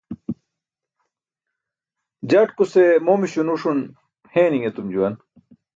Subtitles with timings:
[2.29, 3.79] Jatkuse momiśo nuṣun
[4.33, 5.15] heeni̇ṅ etum juwan.